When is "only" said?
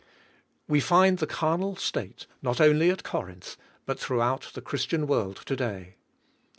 2.59-2.89